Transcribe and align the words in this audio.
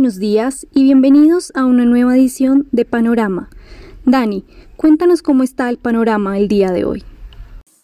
buenos 0.00 0.18
días 0.18 0.66
y 0.74 0.84
bienvenidos 0.84 1.52
a 1.54 1.66
una 1.66 1.84
nueva 1.84 2.16
edición 2.16 2.66
de 2.72 2.86
Panorama. 2.86 3.50
Dani, 4.06 4.46
cuéntanos 4.78 5.20
cómo 5.20 5.42
está 5.42 5.68
el 5.68 5.76
panorama 5.76 6.38
el 6.38 6.48
día 6.48 6.70
de 6.70 6.86
hoy. 6.86 7.04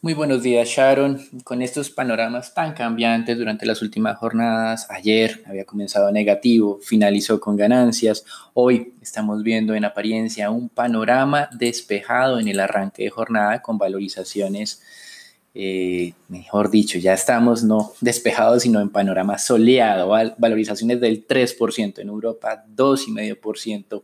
Muy 0.01 0.15
buenos 0.15 0.43
días 0.43 0.67
Sharon, 0.67 1.21
con 1.45 1.61
estos 1.61 1.91
panoramas 1.91 2.55
tan 2.55 2.73
cambiantes 2.73 3.37
durante 3.37 3.67
las 3.67 3.83
últimas 3.83 4.17
jornadas, 4.17 4.87
ayer 4.89 5.43
había 5.47 5.67
comenzado 5.67 6.11
negativo, 6.11 6.79
finalizó 6.83 7.39
con 7.39 7.55
ganancias, 7.55 8.25
hoy 8.55 8.95
estamos 9.03 9.43
viendo 9.43 9.75
en 9.75 9.85
apariencia 9.85 10.49
un 10.49 10.71
panorama 10.71 11.51
despejado 11.53 12.41
en 12.41 12.49
el 12.49 12.61
arranque 12.61 13.03
de 13.03 13.11
jornada 13.11 13.61
con 13.61 13.77
valorizaciones 13.77 14.81
eh, 15.59 16.13
mejor 16.29 16.71
dicho, 16.71 16.99
ya 16.99 17.15
estamos 17.15 17.65
no 17.65 17.95
despejados, 18.03 18.65
sino 18.65 18.79
en 18.79 18.91
panorama 18.91 19.39
soleado, 19.39 20.09
valorizaciones 20.37 21.01
del 21.01 21.27
3%, 21.27 21.99
en 21.99 22.09
Europa 22.09 22.63
2,5% 22.77 24.03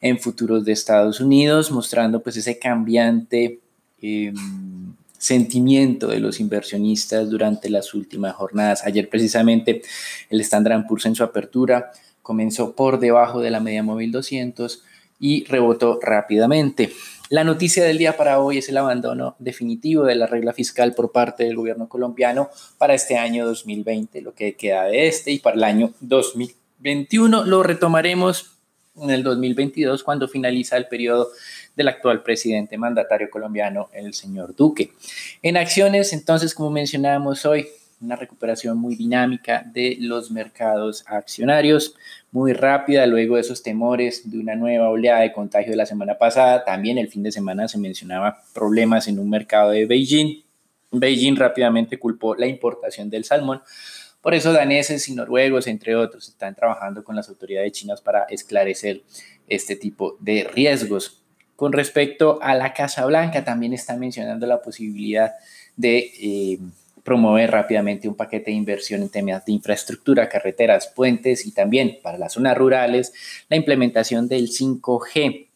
en 0.00 0.20
futuros 0.20 0.64
de 0.64 0.70
Estados 0.70 1.18
Unidos, 1.18 1.72
mostrando 1.72 2.22
pues 2.22 2.36
ese 2.36 2.60
cambiante 2.60 3.58
em, 4.00 4.94
sentimiento 5.18 6.06
de 6.06 6.20
los 6.20 6.38
inversionistas 6.38 7.28
durante 7.28 7.68
las 7.70 7.92
últimas 7.92 8.36
jornadas. 8.36 8.84
Ayer 8.84 9.08
precisamente 9.08 9.82
el 10.30 10.40
Standard 10.42 10.86
Poor's 10.86 11.06
en 11.06 11.16
su 11.16 11.24
apertura 11.24 11.90
comenzó 12.22 12.76
por 12.76 13.00
debajo 13.00 13.40
de 13.40 13.50
la 13.50 13.58
media 13.58 13.82
móvil 13.82 14.12
200 14.12 14.84
y 15.18 15.42
rebotó 15.46 15.98
rápidamente. 16.00 16.92
La 17.30 17.44
noticia 17.44 17.84
del 17.84 17.98
día 17.98 18.16
para 18.16 18.40
hoy 18.40 18.56
es 18.56 18.70
el 18.70 18.78
abandono 18.78 19.36
definitivo 19.38 20.04
de 20.04 20.14
la 20.14 20.26
regla 20.26 20.54
fiscal 20.54 20.94
por 20.94 21.12
parte 21.12 21.44
del 21.44 21.56
gobierno 21.56 21.86
colombiano 21.86 22.48
para 22.78 22.94
este 22.94 23.18
año 23.18 23.44
2020, 23.44 24.22
lo 24.22 24.32
que 24.32 24.56
queda 24.56 24.84
de 24.84 25.08
este 25.08 25.32
y 25.32 25.38
para 25.38 25.56
el 25.56 25.64
año 25.64 25.92
2021 26.00 27.44
lo 27.44 27.62
retomaremos 27.62 28.52
en 28.96 29.10
el 29.10 29.22
2022 29.22 30.04
cuando 30.04 30.26
finaliza 30.26 30.78
el 30.78 30.88
periodo 30.88 31.28
del 31.76 31.88
actual 31.88 32.22
presidente 32.22 32.78
mandatario 32.78 33.28
colombiano, 33.28 33.90
el 33.92 34.14
señor 34.14 34.56
Duque. 34.56 34.92
En 35.42 35.58
acciones, 35.58 36.14
entonces, 36.14 36.54
como 36.54 36.70
mencionábamos 36.70 37.44
hoy, 37.44 37.68
una 38.00 38.16
recuperación 38.16 38.78
muy 38.78 38.94
dinámica 38.94 39.64
de 39.72 39.96
los 40.00 40.30
mercados 40.30 41.04
accionarios, 41.06 41.94
muy 42.30 42.52
rápida 42.52 43.06
luego 43.06 43.34
de 43.34 43.40
esos 43.40 43.62
temores 43.62 44.30
de 44.30 44.38
una 44.38 44.54
nueva 44.54 44.88
oleada 44.88 45.20
de 45.20 45.32
contagio 45.32 45.70
de 45.70 45.76
la 45.76 45.86
semana 45.86 46.16
pasada. 46.16 46.64
También 46.64 46.98
el 46.98 47.08
fin 47.08 47.22
de 47.22 47.32
semana 47.32 47.68
se 47.68 47.78
mencionaba 47.78 48.42
problemas 48.54 49.08
en 49.08 49.18
un 49.18 49.28
mercado 49.28 49.70
de 49.70 49.86
Beijing. 49.86 50.42
Beijing 50.92 51.36
rápidamente 51.36 51.98
culpó 51.98 52.34
la 52.34 52.46
importación 52.46 53.10
del 53.10 53.24
salmón. 53.24 53.62
Por 54.20 54.34
eso 54.34 54.52
daneses 54.52 55.08
y 55.08 55.14
noruegos, 55.14 55.66
entre 55.66 55.96
otros, 55.96 56.28
están 56.28 56.54
trabajando 56.54 57.04
con 57.04 57.16
las 57.16 57.28
autoridades 57.28 57.72
chinas 57.72 58.00
para 58.00 58.24
esclarecer 58.24 59.02
este 59.48 59.76
tipo 59.76 60.16
de 60.20 60.44
riesgos. 60.44 61.22
Con 61.56 61.72
respecto 61.72 62.38
a 62.42 62.54
la 62.54 62.72
Casa 62.72 63.04
Blanca, 63.06 63.44
también 63.44 63.72
están 63.72 63.98
mencionando 63.98 64.46
la 64.46 64.60
posibilidad 64.60 65.32
de 65.76 66.12
eh, 66.20 66.58
promover 67.08 67.50
rápidamente 67.50 68.06
un 68.06 68.14
paquete 68.14 68.50
de 68.50 68.58
inversión 68.58 69.00
en 69.00 69.08
temas 69.08 69.42
de 69.46 69.52
infraestructura, 69.52 70.28
carreteras, 70.28 70.92
puentes 70.94 71.46
y 71.46 71.52
también 71.52 72.00
para 72.02 72.18
las 72.18 72.34
zonas 72.34 72.54
rurales 72.54 73.14
la 73.48 73.56
implementación 73.56 74.28
del 74.28 74.50
5G. 74.50 75.46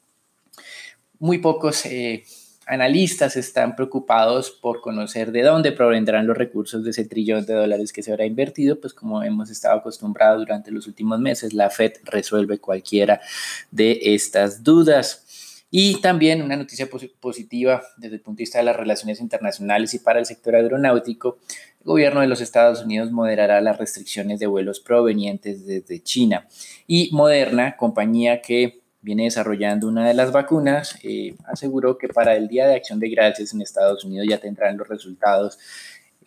Muy 1.18 1.38
pocos 1.38 1.84
eh, 1.84 2.24
analistas 2.66 3.36
están 3.36 3.76
preocupados 3.76 4.50
por 4.50 4.80
conocer 4.80 5.30
de 5.30 5.42
dónde 5.42 5.72
provendrán 5.72 6.26
los 6.26 6.38
recursos 6.38 6.84
de 6.84 6.90
ese 6.92 7.04
trillón 7.04 7.44
de 7.44 7.52
dólares 7.52 7.92
que 7.92 8.02
se 8.02 8.12
habrá 8.12 8.24
invertido, 8.24 8.80
pues 8.80 8.94
como 8.94 9.22
hemos 9.22 9.50
estado 9.50 9.78
acostumbrados 9.78 10.38
durante 10.38 10.70
los 10.70 10.86
últimos 10.86 11.20
meses, 11.20 11.52
la 11.52 11.68
Fed 11.68 11.92
resuelve 12.04 12.60
cualquiera 12.60 13.20
de 13.70 14.00
estas 14.02 14.64
dudas. 14.64 15.26
Y 15.74 16.02
también 16.02 16.42
una 16.42 16.54
noticia 16.54 16.86
positiva 17.18 17.82
desde 17.96 18.16
el 18.16 18.20
punto 18.20 18.36
de 18.36 18.42
vista 18.42 18.58
de 18.58 18.64
las 18.64 18.76
relaciones 18.76 19.22
internacionales 19.22 19.94
y 19.94 20.00
para 20.00 20.18
el 20.18 20.26
sector 20.26 20.54
aeronáutico, 20.54 21.38
el 21.80 21.86
gobierno 21.86 22.20
de 22.20 22.26
los 22.26 22.42
Estados 22.42 22.84
Unidos 22.84 23.10
moderará 23.10 23.58
las 23.62 23.78
restricciones 23.78 24.38
de 24.38 24.46
vuelos 24.46 24.80
provenientes 24.80 25.64
desde 25.64 26.02
China. 26.02 26.46
Y 26.86 27.08
Moderna, 27.12 27.74
compañía 27.78 28.42
que 28.42 28.82
viene 29.00 29.24
desarrollando 29.24 29.88
una 29.88 30.06
de 30.06 30.12
las 30.12 30.30
vacunas, 30.30 30.98
eh, 31.04 31.36
aseguró 31.46 31.96
que 31.96 32.08
para 32.08 32.36
el 32.36 32.48
Día 32.48 32.68
de 32.68 32.74
Acción 32.74 33.00
de 33.00 33.08
Gracias 33.08 33.54
en 33.54 33.62
Estados 33.62 34.04
Unidos 34.04 34.26
ya 34.28 34.36
tendrán 34.36 34.76
los 34.76 34.86
resultados 34.86 35.58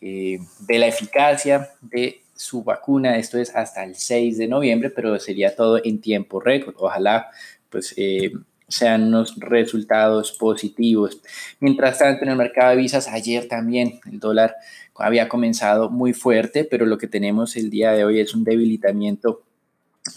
eh, 0.01 0.39
de 0.61 0.79
la 0.79 0.87
eficacia 0.87 1.69
de 1.81 2.23
su 2.35 2.63
vacuna. 2.63 3.19
Esto 3.19 3.37
es 3.37 3.55
hasta 3.55 3.83
el 3.83 3.93
6 3.93 4.39
de 4.39 4.47
noviembre, 4.47 4.89
pero 4.89 5.19
sería 5.19 5.55
todo 5.55 5.79
en 5.83 6.01
tiempo 6.01 6.39
récord. 6.39 6.73
Ojalá 6.79 7.27
pues 7.69 7.93
eh, 7.95 8.31
sean 8.67 9.03
unos 9.03 9.35
resultados 9.37 10.31
positivos. 10.31 11.21
Mientras 11.59 11.99
tanto, 11.99 12.23
en 12.23 12.31
el 12.31 12.37
mercado 12.37 12.71
de 12.71 12.77
visas, 12.77 13.07
ayer 13.07 13.47
también 13.47 13.99
el 14.11 14.19
dólar 14.19 14.55
había 14.95 15.27
comenzado 15.27 15.89
muy 15.89 16.13
fuerte, 16.13 16.63
pero 16.63 16.85
lo 16.85 16.97
que 16.97 17.07
tenemos 17.07 17.55
el 17.55 17.69
día 17.69 17.91
de 17.91 18.05
hoy 18.05 18.19
es 18.19 18.33
un 18.33 18.43
debilitamiento 18.43 19.43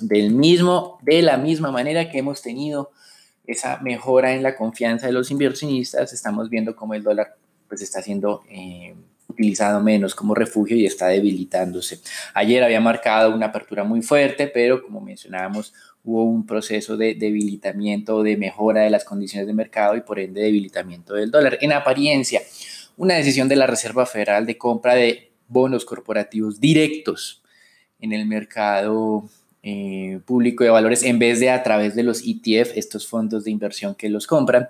del 0.00 0.32
mismo, 0.32 0.98
de 1.02 1.22
la 1.22 1.36
misma 1.36 1.70
manera 1.70 2.10
que 2.10 2.18
hemos 2.18 2.42
tenido 2.42 2.90
esa 3.46 3.78
mejora 3.78 4.34
en 4.34 4.42
la 4.42 4.54
confianza 4.54 5.06
de 5.06 5.12
los 5.12 5.30
inversionistas, 5.30 6.12
estamos 6.12 6.50
viendo 6.50 6.76
cómo 6.76 6.94
el 6.94 7.02
dólar 7.02 7.36
pues 7.66 7.80
está 7.80 8.02
siendo 8.02 8.42
eh, 8.50 8.94
utilizado 9.38 9.80
menos 9.80 10.14
como 10.14 10.34
refugio 10.34 10.76
y 10.76 10.84
está 10.84 11.06
debilitándose. 11.06 12.00
Ayer 12.34 12.64
había 12.64 12.80
marcado 12.80 13.34
una 13.34 13.46
apertura 13.46 13.84
muy 13.84 14.02
fuerte, 14.02 14.48
pero 14.48 14.82
como 14.82 15.00
mencionábamos, 15.00 15.72
hubo 16.04 16.24
un 16.24 16.44
proceso 16.44 16.96
de 16.96 17.14
debilitamiento, 17.14 18.22
de 18.22 18.36
mejora 18.36 18.82
de 18.82 18.90
las 18.90 19.04
condiciones 19.04 19.46
de 19.46 19.54
mercado 19.54 19.96
y 19.96 20.00
por 20.00 20.18
ende 20.18 20.42
debilitamiento 20.42 21.14
del 21.14 21.30
dólar. 21.30 21.58
En 21.60 21.72
apariencia, 21.72 22.42
una 22.96 23.14
decisión 23.14 23.48
de 23.48 23.56
la 23.56 23.66
Reserva 23.66 24.06
Federal 24.06 24.44
de 24.44 24.58
compra 24.58 24.94
de 24.94 25.30
bonos 25.46 25.84
corporativos 25.84 26.60
directos 26.60 27.42
en 28.00 28.12
el 28.12 28.26
mercado 28.26 29.28
eh, 29.62 30.20
público 30.24 30.64
de 30.64 30.70
valores 30.70 31.02
en 31.02 31.18
vez 31.18 31.40
de 31.40 31.50
a 31.50 31.62
través 31.62 31.94
de 31.94 32.02
los 32.02 32.22
ETF, 32.22 32.76
estos 32.76 33.06
fondos 33.06 33.44
de 33.44 33.50
inversión 33.50 33.94
que 33.94 34.08
los 34.08 34.26
compran, 34.26 34.68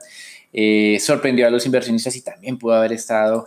eh, 0.53 0.99
sorprendió 1.01 1.47
a 1.47 1.51
los 1.51 1.67
inversionistas 1.67 2.17
y 2.17 2.23
también 2.23 2.59
pudo 2.59 2.75
haber 2.75 2.93
estado 2.93 3.45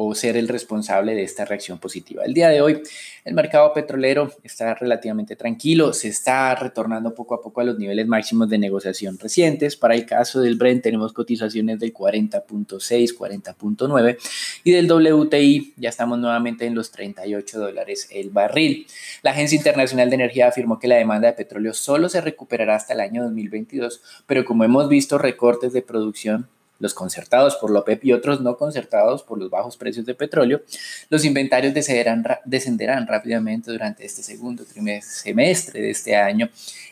o 0.00 0.14
ser 0.14 0.36
el 0.36 0.46
responsable 0.46 1.16
de 1.16 1.24
esta 1.24 1.44
reacción 1.44 1.78
positiva. 1.78 2.24
El 2.24 2.32
día 2.32 2.48
de 2.50 2.60
hoy 2.60 2.80
el 3.24 3.34
mercado 3.34 3.72
petrolero 3.72 4.30
está 4.44 4.72
relativamente 4.74 5.34
tranquilo, 5.34 5.92
se 5.92 6.06
está 6.06 6.54
retornando 6.54 7.16
poco 7.16 7.34
a 7.34 7.42
poco 7.42 7.60
a 7.60 7.64
los 7.64 7.80
niveles 7.80 8.06
máximos 8.06 8.48
de 8.48 8.58
negociación 8.58 9.18
recientes. 9.18 9.74
Para 9.74 9.96
el 9.96 10.06
caso 10.06 10.40
del 10.40 10.54
Brent 10.54 10.84
tenemos 10.84 11.12
cotizaciones 11.12 11.80
del 11.80 11.92
40.6, 11.92 13.16
40.9 13.18 14.18
y 14.62 14.70
del 14.70 14.90
WTI 14.90 15.74
ya 15.76 15.88
estamos 15.88 16.16
nuevamente 16.20 16.64
en 16.64 16.76
los 16.76 16.92
38 16.92 17.58
dólares 17.58 18.06
el 18.12 18.30
barril. 18.30 18.86
La 19.22 19.32
Agencia 19.32 19.56
Internacional 19.56 20.10
de 20.10 20.14
Energía 20.14 20.46
afirmó 20.46 20.78
que 20.78 20.86
la 20.86 20.94
demanda 20.94 21.26
de 21.26 21.34
petróleo 21.34 21.74
solo 21.74 22.08
se 22.08 22.20
recuperará 22.20 22.76
hasta 22.76 22.94
el 22.94 23.00
año 23.00 23.24
2022, 23.24 24.00
pero 24.28 24.44
como 24.44 24.62
hemos 24.62 24.88
visto 24.88 25.18
recortes 25.18 25.72
de 25.72 25.82
producción 25.82 26.48
los 26.78 26.94
concertados 26.94 27.56
por 27.56 27.70
la 27.70 27.80
OPEP 27.80 28.04
y 28.04 28.12
otros 28.12 28.40
no 28.40 28.56
concertados 28.56 29.22
por 29.22 29.38
los 29.38 29.50
bajos 29.50 29.76
precios 29.76 30.06
de 30.06 30.14
petróleo, 30.14 30.62
los 31.10 31.24
inventarios 31.24 31.74
descenderán, 31.74 32.24
descenderán 32.44 33.06
rápidamente 33.06 33.70
durante 33.70 34.04
este 34.04 34.22
segundo 34.22 34.64
semestre 35.02 35.80
de 35.80 35.90
este 35.90 36.16
año 36.16 36.50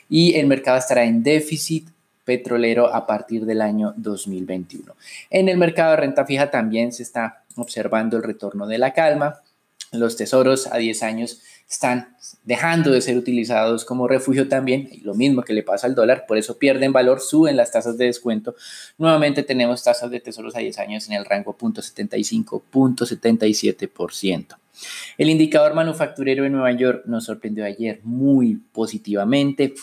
y 0.09 0.35
el 0.35 0.47
mercado 0.47 0.79
estará 0.79 1.05
en 1.05 1.23
déficit 1.23 1.89
petrolero 2.25 2.93
a 2.93 3.07
partir 3.07 3.47
del 3.47 3.63
año 3.63 3.95
2021. 3.97 4.95
En 5.31 5.49
el 5.49 5.57
mercado 5.57 5.93
de 5.93 5.99
renta 5.99 6.27
fija 6.27 6.51
también 6.51 6.93
se 6.93 7.05
está 7.05 7.45
observando 7.55 8.17
el 8.17 8.25
retorno 8.25 8.67
de 8.67 8.79
la 8.79 8.93
calma. 8.93 9.41
Los 9.93 10.17
tesoros 10.17 10.67
a 10.67 10.79
10 10.79 11.03
años 11.05 11.41
están 11.69 12.17
dejando 12.45 12.93
de 12.93 13.01
ser 13.01 13.17
utilizados 13.17 13.85
como 13.85 14.07
refugio 14.07 14.49
también, 14.49 14.89
lo 15.03 15.15
mismo 15.15 15.43
que 15.43 15.53
le 15.53 15.65
pasa 15.65 15.89
al 15.89 15.97
dólar, 15.97 16.25
por 16.27 16.39
eso 16.39 16.59
pierden 16.59 16.93
valor, 16.93 17.21
suben 17.21 17.57
las 17.57 17.73
tasas 17.73 17.99
de 17.99 18.07
descuento. 18.07 18.55
Nuevamente 18.99 19.43
tenemos 19.43 19.83
tasas 19.83 20.11
de 20.11 20.21
tesoros 20.21 20.55
a 20.55 20.61
10 20.61 20.79
años 20.79 21.09
en 21.09 21.15
el 21.15 21.25
rango 21.25 21.57
0.75, 21.57 22.63
0.77%. 22.73 24.57
El 25.19 25.31
indicador 25.31 25.75
manufacturero 25.75 26.45
de 26.45 26.51
Nueva 26.51 26.71
York 26.73 27.05
nos 27.07 27.25
sorprendió 27.25 27.65
ayer 27.65 28.01
muy 28.05 28.57
positivamente. 28.73 29.75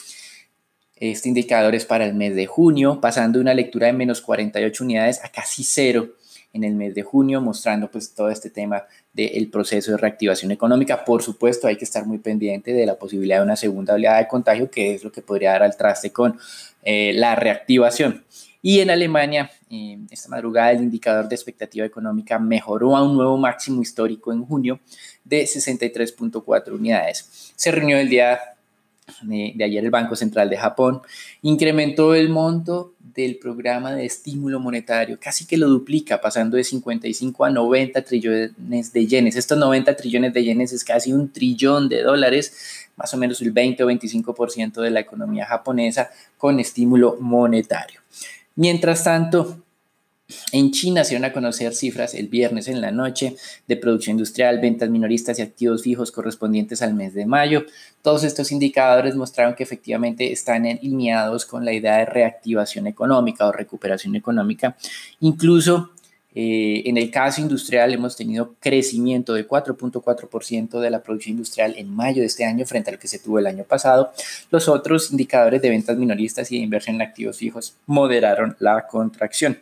Este 0.95 1.27
indicador 1.27 1.75
es 1.75 1.86
para 1.86 2.06
el 2.06 2.13
mes 2.13 2.36
de 2.36 2.45
junio, 2.45 3.01
pasando 3.01 3.39
de 3.39 3.41
una 3.41 3.53
lectura 3.53 3.88
de 3.88 3.94
menos 3.94 4.21
48 4.21 4.83
unidades 4.83 5.24
a 5.24 5.29
casi 5.29 5.63
cero 5.63 6.13
en 6.53 6.63
el 6.63 6.75
mes 6.75 6.94
de 6.94 7.01
junio, 7.01 7.41
mostrando 7.41 7.89
pues 7.89 8.13
todo 8.13 8.29
este 8.29 8.50
tema 8.50 8.83
del 9.11 9.50
proceso 9.50 9.91
de 9.91 9.97
reactivación 9.97 10.51
económica. 10.51 11.03
Por 11.03 11.23
supuesto, 11.23 11.67
hay 11.67 11.75
que 11.75 11.85
estar 11.85 12.05
muy 12.05 12.19
pendiente 12.19 12.73
de 12.73 12.85
la 12.85 12.95
posibilidad 12.95 13.39
de 13.39 13.44
una 13.44 13.55
segunda 13.55 13.95
oleada 13.95 14.19
de 14.19 14.27
contagio, 14.27 14.69
que 14.69 14.94
es 14.94 15.03
lo 15.03 15.11
que 15.11 15.23
podría 15.23 15.51
dar 15.51 15.63
al 15.63 15.75
traste 15.75 16.11
con 16.11 16.39
eh, 16.83 17.11
la 17.15 17.35
reactivación. 17.35 18.23
Y 18.61 18.79
en 18.79 18.91
Alemania, 18.91 19.51
eh, 19.69 19.97
esta 20.09 20.29
madrugada 20.29 20.71
el 20.71 20.83
indicador 20.83 21.27
de 21.27 21.35
expectativa 21.35 21.85
económica 21.85 22.39
mejoró 22.39 22.95
a 22.95 23.03
un 23.03 23.15
nuevo 23.15 23.38
máximo 23.38 23.81
histórico 23.81 24.31
en 24.31 24.45
junio 24.45 24.79
de 25.25 25.44
63.4 25.44 26.71
unidades. 26.71 27.51
Se 27.57 27.71
reunió 27.71 27.97
el 27.97 28.07
día 28.07 28.39
de, 29.23 29.63
ayer 29.63 29.83
el 29.83 29.91
Banco 29.91 30.15
Central 30.15 30.50
de 30.50 30.57
Japón 30.57 31.01
incrementó 31.41 32.15
el 32.15 32.29
monto 32.29 32.94
del 33.00 33.38
programa 33.38 33.94
de 33.94 34.05
estímulo 34.05 34.59
monetario, 34.59 35.19
casi 35.21 35.45
que 35.45 35.57
lo 35.57 35.67
duplica, 35.67 36.19
pasando 36.19 36.57
de 36.57 36.63
55 36.63 37.45
a 37.45 37.50
90 37.50 38.01
trillones 38.03 38.94
de 38.94 39.07
yenes. 39.07 39.35
Estos 39.35 39.57
90 39.57 39.95
trillones 39.95 40.33
de 40.33 40.44
yenes 40.44 40.73
es 40.73 40.83
casi 40.83 41.13
un 41.13 41.31
trillón 41.31 41.89
de 41.89 42.01
dólares, 42.01 42.89
más 42.95 43.13
o 43.13 43.17
menos 43.17 43.41
el 43.41 43.51
20 43.51 43.83
o 43.83 43.88
25% 43.88 44.81
de 44.81 44.89
la 44.89 45.01
economía 45.01 45.45
japonesa 45.45 46.09
con 46.38 46.59
estímulo 46.59 47.17
monetario. 47.19 48.01
Mientras 48.55 49.03
tanto, 49.03 49.62
en 50.51 50.71
China 50.71 51.03
se 51.03 51.15
van 51.15 51.25
a 51.25 51.33
conocer 51.33 51.74
cifras 51.74 52.13
el 52.13 52.27
viernes 52.27 52.68
en 52.68 52.81
la 52.81 52.91
noche 52.91 53.35
de 53.68 53.77
producción 53.77 54.15
industrial, 54.15 54.59
ventas 54.59 54.89
minoristas 54.89 55.39
y 55.39 55.41
activos 55.41 55.83
fijos 55.83 56.12
correspondientes 56.12 56.81
al 56.81 56.94
mes 56.94 57.13
de 57.13 57.25
mayo. 57.25 57.65
Todos 58.01 58.24
estos 58.24 58.51
indicadores 58.51 59.15
mostraron 59.15 59.56
que 59.56 59.63
efectivamente 59.63 60.31
están 60.31 60.65
alineados 60.65 61.45
con 61.45 61.65
la 61.65 61.74
idea 61.74 61.97
de 61.97 62.06
reactivación 62.06 62.88
económica 62.88 63.47
o 63.47 63.51
recuperación 63.51 64.15
económica. 64.15 64.75
Incluso 65.19 65.91
eh, 66.36 66.83
en 66.86 66.97
el 66.97 67.12
caso 67.12 67.41
industrial 67.41 67.94
hemos 67.94 68.15
tenido 68.18 68.56
crecimiento 68.59 69.33
de 69.33 69.47
4.4% 69.47 70.79
de 70.79 70.89
la 70.89 71.03
producción 71.03 71.33
industrial 71.33 71.75
en 71.77 71.94
mayo 71.94 72.21
de 72.21 72.27
este 72.27 72.44
año 72.44 72.65
frente 72.65 72.89
al 72.89 72.97
que 72.97 73.07
se 73.07 73.19
tuvo 73.19 73.39
el 73.39 73.47
año 73.47 73.63
pasado. 73.63 74.12
Los 74.50 74.68
otros 74.68 75.12
indicadores 75.12 75.62
de 75.62 75.69
ventas 75.69 75.97
minoristas 75.97 76.51
y 76.51 76.57
de 76.57 76.63
inversión 76.63 76.95
en 76.95 77.03
activos 77.03 77.38
fijos 77.38 77.75
moderaron 77.86 78.56
la 78.59 78.88
contracción. 78.88 79.59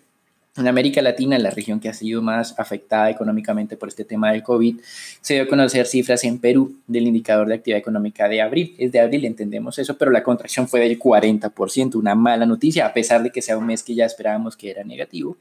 En 0.58 0.68
América 0.68 1.02
Latina, 1.02 1.40
la 1.40 1.50
región 1.50 1.80
que 1.80 1.88
ha 1.88 1.94
sido 1.94 2.22
más 2.22 2.60
afectada 2.60 3.10
económicamente 3.10 3.78
por 3.78 3.88
este 3.88 4.04
tema 4.04 4.34
del 4.34 4.44
COVID, 4.44 4.82
se 5.22 5.36
dio 5.36 5.44
a 5.44 5.48
conocer 5.48 5.88
cifras 5.88 6.26
en 6.26 6.40
Perú 6.40 6.76
del 6.88 7.08
indicador 7.08 7.48
de 7.48 7.56
actividad 7.56 7.80
económica 7.80 8.28
de 8.28 8.42
abril. 8.42 8.76
Es 8.78 8.92
de 8.92 9.00
abril, 9.00 9.24
entendemos 9.24 9.80
eso, 9.80 9.98
pero 9.98 10.12
la 10.12 10.24
contracción 10.24 10.68
fue 10.68 10.82
del 10.82 11.00
40%, 11.00 11.96
una 11.96 12.16
mala 12.16 12.46
noticia, 12.46 12.86
a 12.86 12.94
pesar 12.94 13.24
de 13.24 13.32
que 13.32 13.42
sea 13.42 13.58
un 13.58 13.66
mes 13.66 13.82
que 13.82 13.96
ya 13.96 14.06
esperábamos 14.06 14.58
que 14.58 14.70
era 14.70 14.84
negativo. 14.84 15.38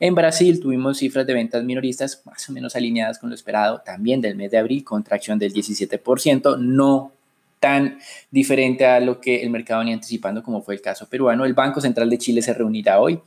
En 0.00 0.16
Brasil 0.16 0.58
tuvimos 0.58 0.98
cifras 0.98 1.24
de 1.24 1.34
ventas 1.34 1.62
minoristas 1.62 2.20
más 2.24 2.48
o 2.48 2.52
menos 2.52 2.74
alineadas 2.74 3.20
con 3.20 3.28
lo 3.28 3.36
esperado, 3.36 3.80
también 3.84 4.20
del 4.20 4.34
mes 4.34 4.50
de 4.50 4.58
abril, 4.58 4.82
contracción 4.82 5.38
del 5.38 5.52
17%, 5.52 6.58
no 6.58 7.12
tan 7.60 8.00
diferente 8.32 8.86
a 8.86 8.98
lo 8.98 9.20
que 9.20 9.44
el 9.44 9.50
mercado 9.50 9.78
venía 9.78 9.94
anticipando 9.94 10.42
como 10.42 10.62
fue 10.62 10.74
el 10.74 10.80
caso 10.80 11.08
peruano. 11.08 11.44
El 11.44 11.54
Banco 11.54 11.80
Central 11.80 12.10
de 12.10 12.18
Chile 12.18 12.42
se 12.42 12.52
reunirá 12.52 12.98
hoy 12.98 13.20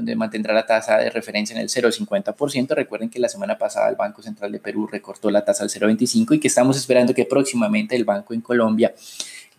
donde 0.00 0.16
mantendrá 0.16 0.52
la 0.52 0.66
tasa 0.66 0.98
de 0.98 1.10
referencia 1.10 1.54
en 1.54 1.60
el 1.60 1.68
0,50%. 1.68 2.74
Recuerden 2.74 3.10
que 3.10 3.18
la 3.18 3.28
semana 3.28 3.58
pasada 3.58 3.88
el 3.88 3.96
Banco 3.96 4.22
Central 4.22 4.50
de 4.50 4.58
Perú 4.58 4.86
recortó 4.86 5.30
la 5.30 5.44
tasa 5.44 5.64
al 5.64 5.70
0,25 5.70 6.34
y 6.34 6.40
que 6.40 6.48
estamos 6.48 6.76
esperando 6.76 7.14
que 7.14 7.24
próximamente 7.24 7.94
el 7.94 8.04
Banco 8.04 8.34
en 8.34 8.40
Colombia 8.40 8.94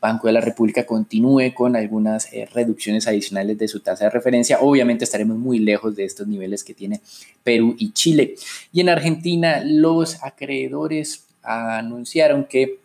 Banco 0.02 0.26
de 0.26 0.34
la 0.34 0.42
República 0.42 0.84
continúe 0.84 1.54
con 1.54 1.76
algunas 1.76 2.34
eh, 2.34 2.50
reducciones 2.52 3.08
adicionales 3.08 3.60
de 3.60 3.68
su 3.68 3.82
tasa 3.82 4.06
de 4.06 4.10
referencia. 4.10 4.58
Obviamente 4.60 5.04
estaremos 5.04 5.38
muy 5.38 5.60
lejos 5.60 5.96
de 5.96 6.06
estos 6.06 6.28
niveles 6.28 6.64
que 6.64 6.74
tiene 6.74 7.02
Perú 7.44 7.76
y 7.78 7.92
Chile. 7.92 8.34
Y 8.74 8.82
en 8.82 8.90
Argentina 8.90 9.62
los 9.64 10.24
acreedores 10.24 11.26
anunciaron 11.44 12.46
que 12.46 12.80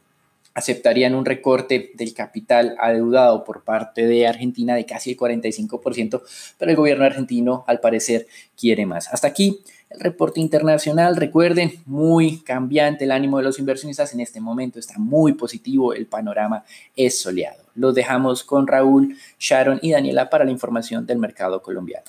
aceptarían 0.57 1.15
un 1.15 1.27
recorte 1.27 1.93
del 1.95 2.15
capital 2.15 2.77
adeudado 2.81 3.45
por 3.45 3.63
parte 3.63 4.07
de 4.07 4.27
Argentina 4.27 4.75
de 4.75 4.87
casi 4.87 5.11
el 5.11 5.19
45%, 5.19 6.23
pero 6.57 6.71
el 6.71 6.77
gobierno 6.77 7.05
argentino 7.05 7.63
al 7.67 7.79
parecer 7.79 8.27
quiere 8.59 8.87
más. 8.87 9.13
Hasta 9.13 9.29
aquí 9.29 9.61
el 9.91 10.01
reporte 10.01 10.41
internacional. 10.41 11.15
Recuerden, 11.15 11.73
muy 11.85 12.39
cambiante 12.39 13.05
el 13.05 13.13
ánimo 13.13 13.37
de 13.37 13.45
los 13.45 13.59
inversionistas 13.59 14.15
en 14.15 14.21
este 14.21 14.41
momento, 14.41 14.79
está 14.79 14.99
muy 14.99 15.35
positivo, 15.35 15.93
el 15.93 16.07
panorama 16.07 16.65
es 16.97 17.21
soleado. 17.21 17.63
Los 17.75 17.95
dejamos 17.95 18.43
con 18.43 18.67
Raúl, 18.67 19.15
Sharon 19.39 19.79
y 19.83 19.93
Daniela 19.93 20.31
para 20.31 20.47
la 20.47 20.53
información 20.53 21.05
del 21.05 21.19
mercado 21.19 21.61
colombiano. 21.61 22.07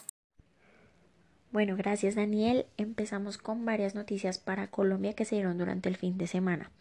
Bueno, 1.52 1.76
gracias 1.76 2.16
Daniel. 2.16 2.66
Empezamos 2.78 3.38
con 3.38 3.66
varias 3.66 3.94
noticias 3.94 4.38
para 4.38 4.68
Colombia 4.68 5.12
que 5.12 5.26
se 5.26 5.36
dieron 5.36 5.58
durante 5.58 5.90
el 5.90 5.98
fin 5.98 6.18
de 6.18 6.28
semana. 6.28 6.72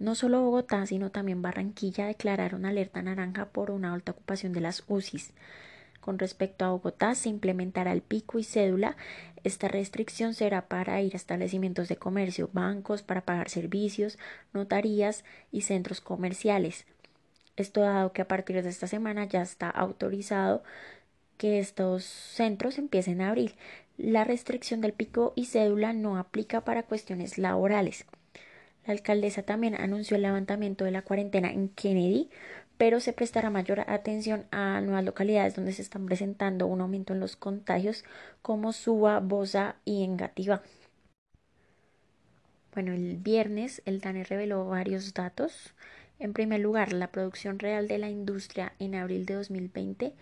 No 0.00 0.14
solo 0.14 0.40
Bogotá, 0.40 0.86
sino 0.86 1.10
también 1.10 1.42
Barranquilla 1.42 2.06
declararon 2.06 2.64
alerta 2.64 3.02
naranja 3.02 3.50
por 3.50 3.70
una 3.70 3.92
alta 3.92 4.12
ocupación 4.12 4.54
de 4.54 4.62
las 4.62 4.82
UCIs. 4.88 5.34
Con 6.00 6.18
respecto 6.18 6.64
a 6.64 6.70
Bogotá, 6.70 7.14
se 7.14 7.28
implementará 7.28 7.92
el 7.92 8.00
pico 8.00 8.38
y 8.38 8.44
cédula. 8.44 8.96
Esta 9.44 9.68
restricción 9.68 10.32
será 10.32 10.68
para 10.68 11.02
ir 11.02 11.12
a 11.12 11.16
establecimientos 11.16 11.88
de 11.88 11.96
comercio, 11.96 12.48
bancos, 12.50 13.02
para 13.02 13.26
pagar 13.26 13.50
servicios, 13.50 14.18
notarías 14.54 15.22
y 15.52 15.60
centros 15.60 16.00
comerciales. 16.00 16.86
Esto 17.56 17.82
dado 17.82 18.14
que 18.14 18.22
a 18.22 18.28
partir 18.28 18.62
de 18.62 18.70
esta 18.70 18.86
semana 18.86 19.26
ya 19.26 19.42
está 19.42 19.68
autorizado 19.68 20.62
que 21.36 21.58
estos 21.58 22.04
centros 22.04 22.78
empiecen 22.78 23.20
a 23.20 23.28
abrir. 23.28 23.54
La 23.98 24.24
restricción 24.24 24.80
del 24.80 24.94
pico 24.94 25.34
y 25.36 25.44
cédula 25.44 25.92
no 25.92 26.16
aplica 26.16 26.62
para 26.62 26.84
cuestiones 26.84 27.36
laborales. 27.36 28.06
La 28.90 28.94
alcaldesa 28.94 29.44
también 29.44 29.76
anunció 29.76 30.16
el 30.16 30.22
levantamiento 30.22 30.84
de 30.84 30.90
la 30.90 31.02
cuarentena 31.02 31.52
en 31.52 31.68
Kennedy, 31.68 32.28
pero 32.76 32.98
se 32.98 33.12
prestará 33.12 33.48
mayor 33.48 33.88
atención 33.88 34.46
a 34.50 34.80
nuevas 34.80 35.04
localidades 35.04 35.54
donde 35.54 35.72
se 35.72 35.82
están 35.82 36.06
presentando 36.06 36.66
un 36.66 36.80
aumento 36.80 37.12
en 37.12 37.20
los 37.20 37.36
contagios 37.36 38.04
como 38.42 38.72
Suba, 38.72 39.20
Bosa 39.20 39.76
y 39.84 40.02
Engativá. 40.02 40.64
Bueno, 42.74 42.92
el 42.92 43.16
viernes 43.18 43.80
el 43.84 44.00
DANE 44.00 44.24
reveló 44.24 44.66
varios 44.66 45.14
datos. 45.14 45.72
En 46.18 46.32
primer 46.32 46.58
lugar, 46.58 46.92
la 46.92 47.12
producción 47.12 47.60
real 47.60 47.86
de 47.86 47.98
la 47.98 48.10
industria 48.10 48.72
en 48.80 48.96
abril 48.96 49.24
de 49.24 49.34
2020 49.34 50.14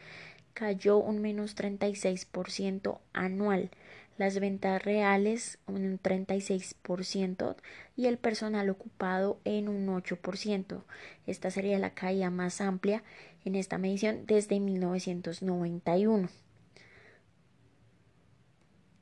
cayó 0.52 0.98
un 0.98 1.22
menos 1.22 1.56
36% 1.56 2.98
anual 3.14 3.70
las 4.18 4.38
ventas 4.40 4.84
reales 4.84 5.58
un 5.66 5.98
36% 6.00 7.56
y 7.96 8.06
el 8.06 8.18
personal 8.18 8.68
ocupado 8.68 9.40
en 9.44 9.68
un 9.68 9.86
8%. 9.86 10.82
Esta 11.26 11.50
sería 11.50 11.78
la 11.78 11.94
caída 11.94 12.28
más 12.30 12.60
amplia 12.60 13.02
en 13.44 13.54
esta 13.54 13.78
medición 13.78 14.26
desde 14.26 14.60
1991. 14.60 16.28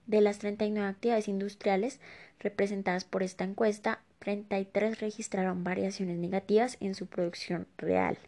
De 0.06 0.20
las 0.20 0.38
39 0.38 0.88
actividades 0.88 1.26
industriales 1.26 1.98
representadas 2.38 3.04
por 3.04 3.24
esta 3.24 3.44
encuesta, 3.44 4.02
33 4.20 5.00
registraron 5.00 5.64
variaciones 5.64 6.18
negativas 6.18 6.76
en 6.80 6.94
su 6.94 7.06
producción 7.06 7.66
real. 7.76 8.18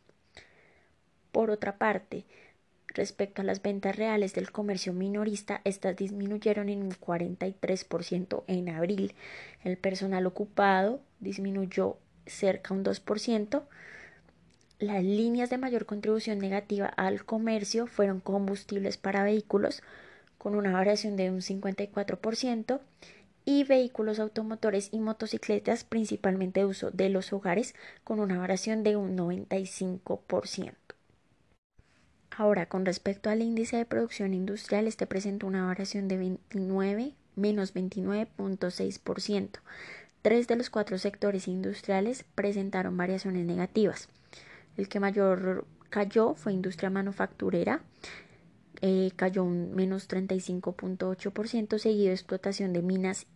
Por 1.31 1.51
otra 1.51 1.79
parte, 1.79 2.25
Respecto 2.95 3.43
a 3.43 3.45
las 3.45 3.63
ventas 3.63 3.97
reales 3.97 4.35
del 4.35 4.51
comercio 4.51 4.93
minorista, 4.93 5.61
estas 5.65 5.97
disminuyeron 5.97 6.69
en 6.69 6.83
un 6.83 6.91
43% 6.91 8.45
en 8.47 8.69
abril. 8.71 9.15
El 9.63 9.77
personal 9.77 10.27
ocupado 10.27 11.01
disminuyó 11.21 11.99
cerca 12.27 12.75
un 12.75 12.85
2%. 12.85 13.63
Las 14.79 15.05
líneas 15.05 15.51
de 15.51 15.59
mayor 15.59 15.87
contribución 15.87 16.39
negativa 16.39 16.87
al 16.87 17.25
comercio 17.25 17.87
fueron 17.87 18.21
combustibles 18.21 18.97
para 18.97 19.25
vehículos, 19.25 19.83
con 20.39 20.55
una 20.55 20.73
variación 20.73 21.17
de 21.17 21.31
un 21.31 21.41
54%, 21.41 22.81
y 23.45 23.65
vehículos 23.65 24.19
automotores 24.21 24.91
y 24.93 25.01
motocicletas, 25.01 25.83
principalmente 25.83 26.61
de 26.61 26.67
uso 26.67 26.91
de 26.91 27.09
los 27.09 27.33
hogares, 27.33 27.75
con 28.05 28.21
una 28.21 28.39
variación 28.39 28.83
de 28.83 28.97
un 28.97 29.17
95%. 29.17 30.75
Ahora, 32.39 32.67
con 32.67 32.87
respecto 32.87 33.31
al 33.31 33.43
índice 33.43 33.79
de 33.79 33.85
producción 33.85 34.33
industrial, 34.33 34.87
este 34.87 35.09
presenta 35.09 35.45
una 35.45 35.67
variación 35.67 36.07
de 36.07 36.19
29, 36.19 37.13
menos 37.35 37.75
29.6%. 37.75 39.59
Tres 40.23 40.47
de 40.47 40.55
los 40.55 40.71
cuatro 40.71 40.99
sectores 40.99 41.49
industriales 41.49 42.25
presentaron 42.37 42.97
variaciones 42.97 43.45
negativas. 43.45 44.09
El 44.77 44.89
que 44.89 45.01
mayor 45.01 45.67
cayó 45.91 46.35
fue 46.35 46.53
industria 46.53 46.91
manufacturera, 46.91 47.81
eh, 48.83 49.11
cayó 49.17 49.43
un 49.43 49.75
menos 49.75 50.09
35.8%, 50.09 51.77
seguido 51.79 52.07
de 52.07 52.15
explotación 52.15 52.73
de 52.73 52.83
minas 52.83 53.27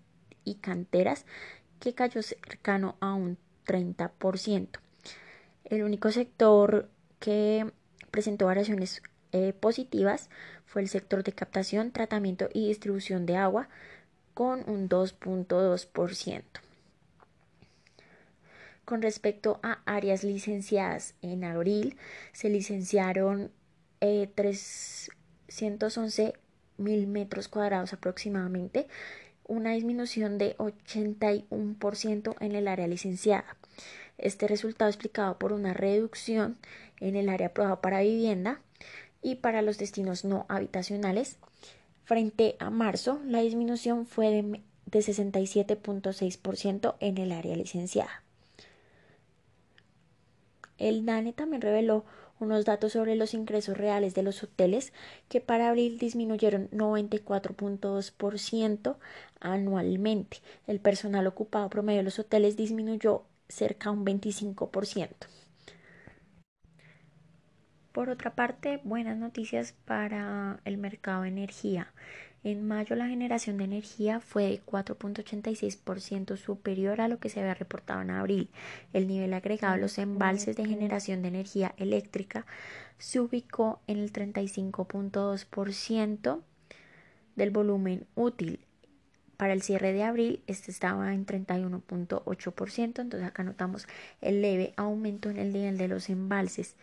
y 0.45 0.55
canteras, 0.55 1.27
que 1.81 1.93
cayó 1.93 2.23
cercano 2.23 2.95
a 3.01 3.15
un 3.15 3.37
30%. 3.67 4.79
El 5.65 5.83
único 5.83 6.13
sector 6.13 6.89
que 7.19 7.73
presentó 8.13 8.47
variaciones 8.47 9.03
eh, 9.33 9.53
positivas 9.55 10.31
fue 10.67 10.83
el 10.83 10.89
sector 10.89 11.25
de 11.25 11.33
captación, 11.33 11.91
tratamiento 11.91 12.49
y 12.53 12.69
distribución 12.69 13.27
de 13.27 13.37
agua 13.37 13.69
con 14.35 14.63
un 14.71 14.89
2.2%. 14.89 16.43
Con 18.85 19.01
respecto 19.01 19.59
a 19.63 19.81
áreas 19.87 20.23
licenciadas, 20.23 21.15
en 21.23 21.45
abril 21.45 21.97
se 22.33 22.51
licenciaron 22.51 23.51
311 24.01 26.23
eh, 26.23 26.35
mil 26.77 27.07
metros 27.07 27.49
cuadrados 27.49 27.93
aproximadamente, 27.93 28.89
una 29.47 29.73
disminución 29.73 30.37
de 30.37 30.57
81% 30.59 32.37
en 32.41 32.55
el 32.55 32.69
área 32.69 32.87
licenciada. 32.87 33.57
Este 34.23 34.49
resultado 34.49 34.89
explicado 34.89 35.39
por 35.39 35.53
una 35.53 35.75
reducción 35.75 36.57
en 37.01 37.17
el 37.17 37.29
área 37.29 37.49
aprobada 37.49 37.81
para 37.81 38.01
vivienda 38.01 38.61
y 39.21 39.35
para 39.35 39.61
los 39.63 39.79
destinos 39.79 40.25
no 40.25 40.47
habitacionales. 40.49 41.39
Frente 42.05 42.55
a 42.59 42.71
marzo, 42.71 43.21
la 43.27 43.41
disminución 43.41 44.07
fue 44.07 44.31
de, 44.31 44.61
de 44.87 45.01
67.6% 45.01 46.95
en 47.01 47.19
el 47.19 47.33
área 47.33 47.57
licenciada. 47.57 48.23
El 50.79 51.05
DANE 51.05 51.33
también 51.33 51.63
reveló 51.63 52.05
unos 52.39 52.65
datos 52.65 52.93
sobre 52.93 53.17
los 53.17 53.35
ingresos 53.35 53.77
reales 53.77 54.15
de 54.15 54.23
los 54.23 54.41
hoteles 54.43 54.93
que 55.29 55.41
para 55.41 55.69
abril 55.69 55.99
disminuyeron 55.99 56.71
94.2% 56.71 58.97
anualmente. 59.41 60.39
El 60.67 60.81
personal 60.81 61.27
ocupado 61.27 61.69
promedio 61.71 61.99
de 61.99 62.05
los 62.05 62.19
hoteles 62.19 62.57
disminuyó 62.57 63.25
cerca 63.53 63.91
de 63.91 63.97
un 63.97 64.05
25%. 64.05 65.09
Por 67.93 68.09
otra 68.09 68.35
parte, 68.35 68.81
buenas 68.85 69.19
noticias 69.19 69.75
para 69.85 70.61
el 70.65 70.79
mercado 70.79 71.23
de 71.23 71.29
energía. 71.29 71.93
En 72.43 72.67
mayo 72.67 72.97
la 72.97 73.07
generación 73.07 73.59
de 73.59 73.65
energía 73.65 74.19
fue 74.19 74.45
de 74.45 74.63
4.86% 74.65 76.37
superior 76.37 77.03
a 77.03 77.09
lo 77.09 77.21
que 77.21 77.29
se 77.29 77.41
había 77.41 77.55
reportado 77.55 78.01
en 78.01 78.11
abril. 78.11 78.49
El 78.93 79.07
nivel 79.07 79.33
agregado 79.35 79.75
de 79.75 79.83
los 79.83 79.99
embalses 79.99 80.57
de 80.57 80.65
generación 80.65 81.23
de 81.23 81.29
energía 81.29 81.75
eléctrica 81.77 82.47
se 82.99 83.21
ubicó 83.21 83.81
en 83.87 83.99
el 83.99 84.13
35.2% 84.13 86.41
del 87.37 87.51
volumen 87.51 88.07
útil. 88.15 88.67
Para 89.37 89.55
el 89.55 89.63
cierre 89.63 89.93
de 89.93 90.05
abril, 90.05 90.43
este 90.47 90.71
estaba 90.71 91.13
en 91.13 91.27
31.8%, 91.27 93.01
entonces 93.01 93.23
acá 93.23 93.43
notamos 93.43 93.89
el 94.21 94.43
leve 94.43 94.73
aumento 94.77 95.31
en 95.31 95.39
el 95.39 95.53
nivel 95.53 95.79
de 95.79 95.89
los 95.89 96.11
embalses. 96.11 96.77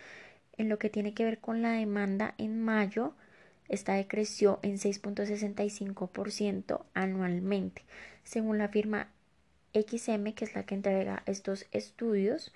En 0.57 0.67
lo 0.67 0.77
que 0.77 0.89
tiene 0.89 1.13
que 1.13 1.23
ver 1.23 1.39
con 1.39 1.61
la 1.61 1.71
demanda 1.71 2.33
en 2.37 2.61
mayo, 2.61 3.13
esta 3.69 3.93
decreció 3.93 4.59
en 4.61 4.77
6.65% 4.77 6.81
anualmente. 6.93 7.83
Según 8.23 8.57
la 8.57 8.67
firma 8.67 9.07
XM, 9.73 10.33
que 10.33 10.45
es 10.45 10.55
la 10.55 10.63
que 10.63 10.75
entrega 10.75 11.23
estos 11.27 11.67
estudios, 11.71 12.51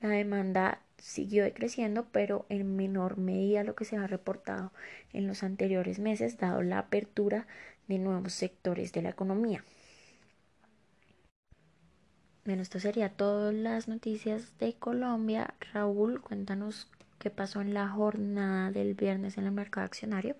la 0.00 0.08
demanda 0.08 0.80
siguió 0.98 1.42
decreciendo, 1.42 2.06
pero 2.12 2.46
en 2.48 2.76
menor 2.76 3.18
medida 3.18 3.64
lo 3.64 3.74
que 3.74 3.84
se 3.84 3.96
ha 3.96 4.06
reportado 4.06 4.72
en 5.12 5.26
los 5.26 5.42
anteriores 5.42 5.98
meses, 5.98 6.38
dado 6.38 6.62
la 6.62 6.78
apertura 6.78 7.48
de 7.88 7.98
nuevos 7.98 8.32
sectores 8.32 8.92
de 8.92 9.02
la 9.02 9.10
economía. 9.10 9.64
Bueno, 12.44 12.62
esto 12.62 12.80
sería 12.80 13.08
todas 13.08 13.54
las 13.54 13.86
noticias 13.86 14.58
de 14.58 14.74
Colombia. 14.74 15.54
Raúl, 15.72 16.20
cuéntanos 16.20 16.88
qué 17.20 17.30
pasó 17.30 17.60
en 17.60 17.72
la 17.72 17.88
jornada 17.88 18.72
del 18.72 18.94
viernes 18.94 19.38
en 19.38 19.46
el 19.46 19.52
mercado 19.52 19.86
accionario. 19.86 20.34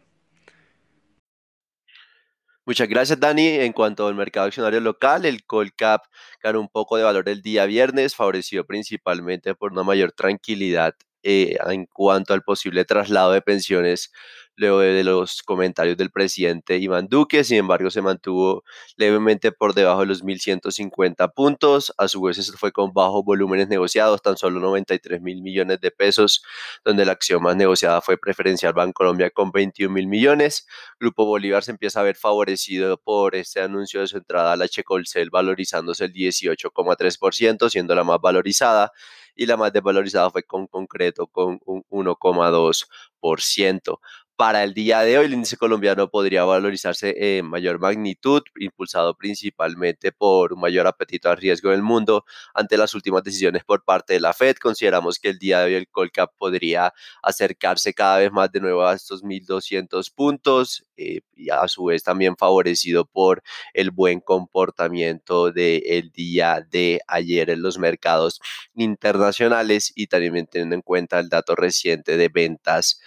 Muchas 2.64 2.88
gracias, 2.88 3.18
Dani. 3.18 3.46
En 3.48 3.72
cuanto 3.72 4.06
al 4.06 4.14
mercado 4.14 4.46
accionario 4.46 4.80
local, 4.80 5.24
el 5.24 5.44
Colcap 5.44 6.04
ganó 6.42 6.60
un 6.60 6.68
poco 6.68 6.96
de 6.96 7.02
valor 7.02 7.28
el 7.28 7.42
día 7.42 7.66
viernes, 7.66 8.14
favorecido 8.14 8.64
principalmente 8.64 9.54
por 9.54 9.72
una 9.72 9.82
mayor 9.82 10.12
tranquilidad 10.12 10.94
eh, 11.24 11.56
en 11.66 11.86
cuanto 11.86 12.34
al 12.34 12.42
posible 12.42 12.84
traslado 12.84 13.32
de 13.32 13.42
pensiones 13.42 14.12
luego 14.56 14.80
de 14.80 15.04
los 15.04 15.42
comentarios 15.42 15.96
del 15.96 16.10
presidente 16.10 16.78
Iván 16.78 17.08
Duque, 17.08 17.44
sin 17.44 17.58
embargo 17.58 17.90
se 17.90 18.02
mantuvo 18.02 18.64
levemente 18.96 19.52
por 19.52 19.74
debajo 19.74 20.00
de 20.00 20.06
los 20.06 20.22
1.150 20.22 21.32
puntos, 21.34 21.92
a 21.98 22.08
su 22.08 22.22
vez 22.22 22.38
eso 22.38 22.52
fue 22.56 22.72
con 22.72 22.92
bajos 22.92 23.24
volúmenes 23.24 23.68
negociados, 23.68 24.22
tan 24.22 24.36
solo 24.36 24.60
93 24.60 25.20
mil 25.20 25.42
millones 25.42 25.80
de 25.80 25.90
pesos, 25.90 26.42
donde 26.84 27.04
la 27.04 27.12
acción 27.12 27.42
más 27.42 27.56
negociada 27.56 28.00
fue 28.00 28.18
preferencial 28.18 28.72
Colombia 28.92 29.30
con 29.30 29.50
21 29.52 29.92
mil 29.92 30.06
millones, 30.06 30.66
Grupo 30.98 31.24
Bolívar 31.24 31.64
se 31.64 31.72
empieza 31.72 32.00
a 32.00 32.02
ver 32.02 32.16
favorecido 32.16 32.98
por 32.98 33.34
este 33.34 33.60
anuncio 33.60 34.00
de 34.00 34.06
su 34.06 34.16
entrada 34.16 34.52
a 34.52 34.56
la 34.56 34.68
Checolcel 34.68 35.30
valorizándose 35.30 36.04
el 36.04 36.12
18,3%, 36.12 37.70
siendo 37.70 37.94
la 37.94 38.04
más 38.04 38.20
valorizada, 38.20 38.92
y 39.34 39.46
la 39.46 39.56
más 39.56 39.72
desvalorizada 39.72 40.30
fue 40.30 40.42
con 40.42 40.66
concreto 40.66 41.26
con 41.26 41.58
un 41.64 41.84
1,2%. 41.90 43.98
Para 44.42 44.64
el 44.64 44.74
día 44.74 45.02
de 45.02 45.18
hoy, 45.18 45.26
el 45.26 45.34
índice 45.34 45.56
colombiano 45.56 46.10
podría 46.10 46.42
valorizarse 46.42 47.38
en 47.38 47.46
mayor 47.46 47.78
magnitud, 47.78 48.42
impulsado 48.58 49.16
principalmente 49.16 50.10
por 50.10 50.52
un 50.52 50.58
mayor 50.58 50.88
apetito 50.88 51.30
al 51.30 51.36
riesgo 51.36 51.70
del 51.70 51.84
mundo 51.84 52.24
ante 52.52 52.76
las 52.76 52.92
últimas 52.92 53.22
decisiones 53.22 53.62
por 53.62 53.84
parte 53.84 54.14
de 54.14 54.18
la 54.18 54.32
Fed. 54.32 54.56
Consideramos 54.56 55.20
que 55.20 55.28
el 55.28 55.38
día 55.38 55.60
de 55.60 55.66
hoy 55.66 55.74
el 55.74 55.88
Colcap 55.88 56.32
podría 56.36 56.92
acercarse 57.22 57.94
cada 57.94 58.18
vez 58.18 58.32
más 58.32 58.50
de 58.50 58.58
nuevo 58.58 58.84
a 58.84 58.94
estos 58.94 59.22
1.200 59.22 60.12
puntos 60.12 60.84
eh, 60.96 61.20
y 61.36 61.48
a 61.50 61.68
su 61.68 61.84
vez 61.84 62.02
también 62.02 62.36
favorecido 62.36 63.04
por 63.04 63.44
el 63.74 63.92
buen 63.92 64.18
comportamiento 64.18 65.52
del 65.52 66.10
día 66.10 66.66
de 66.68 67.00
ayer 67.06 67.48
en 67.48 67.62
los 67.62 67.78
mercados 67.78 68.40
internacionales 68.74 69.92
y 69.94 70.08
también 70.08 70.48
teniendo 70.48 70.74
en 70.74 70.82
cuenta 70.82 71.20
el 71.20 71.28
dato 71.28 71.54
reciente 71.54 72.16
de 72.16 72.28
ventas 72.28 73.00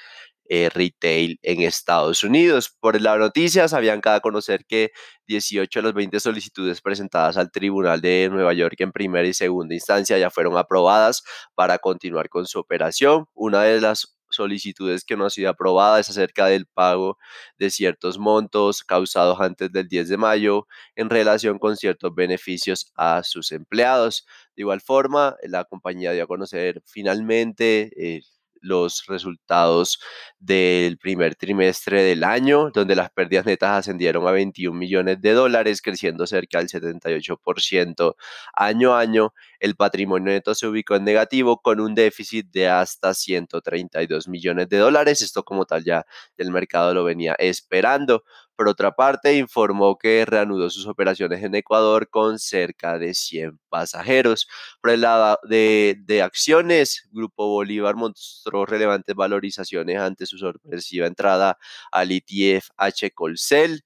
eh, 0.50 0.70
retail 0.74 1.40
en 1.42 1.62
Estados 1.62 2.24
Unidos. 2.24 2.76
Por 2.80 3.00
la 3.02 3.18
noticias, 3.18 3.74
habían 3.74 4.02
cada 4.02 4.20
conocer 4.20 4.66
que 4.66 4.92
18 5.28 5.80
de 5.80 5.84
las 5.84 5.94
20 5.94 6.20
solicitudes 6.20 6.82
presentadas 6.82 7.38
al 7.38 7.52
Tribunal 7.52 8.02
de 8.02 8.30
Nueva 8.32 8.54
York 8.54 8.76
en 8.80 8.92
primera 8.92 9.28
y 9.28 9.34
segunda 9.34 9.74
instancia 9.76 10.18
ya 10.18 10.30
fueron 10.30 10.58
aprobadas 10.58 11.24
para 11.56 11.80
continuar 11.80 12.30
con 12.30 12.46
su 12.46 12.60
operación. 12.60 13.26
Una 13.34 13.64
de 13.64 13.82
las 13.82 14.16
solicitudes 14.30 15.04
que 15.06 15.18
no 15.18 15.26
ha 15.26 15.30
sido 15.30 15.50
aprobada 15.50 16.00
es 16.00 16.10
acerca 16.10 16.48
del 16.48 16.68
pago 16.68 17.18
de 17.58 17.70
ciertos 17.70 18.20
montos 18.20 18.84
causados 18.84 19.40
antes 19.40 19.72
del 19.72 19.88
10 19.88 20.10
de 20.10 20.18
mayo 20.18 20.68
en 20.96 21.10
relación 21.10 21.60
con 21.60 21.78
ciertos 21.78 22.14
beneficios 22.14 22.92
a 22.96 23.24
sus 23.24 23.52
empleados. 23.52 24.26
De 24.56 24.62
igual 24.64 24.82
forma, 24.82 25.36
la 25.44 25.66
compañía 25.66 26.12
dio 26.12 26.24
a 26.24 26.28
conocer 26.28 26.82
finalmente 26.86 27.92
eh, 27.98 28.22
los 28.66 29.06
resultados 29.08 30.00
del 30.40 30.98
primer 30.98 31.36
trimestre 31.36 32.04
del 32.04 32.24
año, 32.24 32.70
donde 32.72 32.96
las 32.96 33.10
pérdidas 33.12 33.46
netas 33.46 33.80
ascendieron 33.80 34.28
a 34.28 34.32
21 34.32 34.78
millones 34.78 35.22
de 35.22 35.34
dólares, 35.34 35.82
creciendo 35.82 36.28
cerca 36.28 36.60
del 36.60 36.70
78% 36.70 38.16
año 38.54 38.94
a 38.94 39.00
año. 39.00 39.34
El 39.60 39.76
patrimonio 39.76 40.34
neto 40.34 40.54
se 40.56 40.68
ubicó 40.68 40.96
en 40.96 41.04
negativo 41.04 41.62
con 41.62 41.80
un 41.80 41.96
déficit 41.96 42.48
de 42.52 42.68
hasta 42.68 43.14
132 43.14 44.28
millones 44.28 44.70
de 44.70 44.78
dólares. 44.78 45.22
Esto 45.22 45.44
como 45.44 45.66
tal 45.66 45.84
ya 45.84 46.06
el 46.38 46.52
mercado 46.52 46.94
lo 46.94 47.04
venía 47.04 47.36
esperando. 47.40 48.24
Por 48.56 48.70
otra 48.70 48.92
parte, 48.96 49.36
informó 49.38 49.98
que 49.98 50.24
reanudó 50.26 50.70
sus 50.70 50.88
operaciones 50.88 51.44
en 51.44 51.56
Ecuador 51.56 52.10
con 52.10 52.40
cerca 52.40 52.98
de 52.98 53.14
100 53.14 53.60
pasajeros. 53.70 54.48
Por 54.82 54.92
el 54.92 55.02
lado 55.02 55.40
de, 55.44 56.22
acciones, 56.24 57.08
Grupo 57.12 57.48
Bolívar 57.50 57.96
mostró 57.96 58.66
relevantes 58.66 59.14
valorizaciones 59.14 59.98
ante 60.00 60.26
su 60.26 60.38
sorpresiva 60.38 61.06
entrada 61.08 61.58
al 61.92 62.12
ETF 62.12 62.70
H. 62.78 63.12
Colcel. 63.12 63.84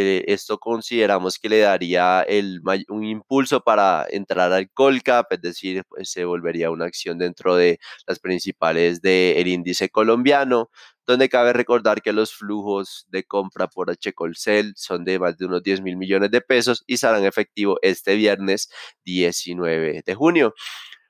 Eh, 0.00 0.24
esto 0.28 0.58
consideramos 0.60 1.40
que 1.40 1.48
le 1.48 1.58
daría 1.58 2.22
el, 2.22 2.60
un 2.88 3.04
impulso 3.04 3.62
para 3.62 4.06
entrar 4.08 4.52
al 4.52 4.70
Colcap, 4.70 5.32
es 5.32 5.40
decir, 5.40 5.82
pues, 5.88 6.10
se 6.10 6.24
volvería 6.24 6.70
una 6.70 6.84
acción 6.84 7.18
dentro 7.18 7.56
de 7.56 7.80
las 8.06 8.20
principales 8.20 9.02
del 9.02 9.48
índice 9.48 9.88
colombiano 9.88 10.70
donde 11.04 11.28
cabe 11.30 11.52
recordar 11.54 12.02
que 12.02 12.12
los 12.12 12.34
flujos 12.34 13.06
de 13.08 13.24
compra 13.24 13.66
por. 13.66 13.88
Colcel 14.14 14.74
son 14.76 15.04
de 15.04 15.18
más 15.18 15.38
de 15.38 15.46
unos 15.46 15.62
10 15.62 15.80
mil 15.80 15.96
millones 15.96 16.30
de 16.30 16.42
pesos 16.42 16.84
y 16.86 16.98
serán 16.98 17.24
efectivo 17.24 17.78
este 17.82 18.14
viernes 18.14 18.70
19 19.04 20.02
de 20.04 20.14
junio. 20.14 20.54